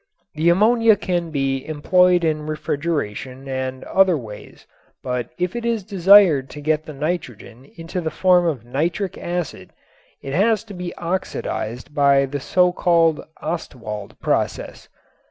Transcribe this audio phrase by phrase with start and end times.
[0.33, 4.65] The ammonia can be employed in refrigeration and other ways
[5.03, 9.73] but if it is desired to get the nitrogen into the form of nitric acid
[10.23, 14.89] it has to be oxidized by the so called Ostwald process.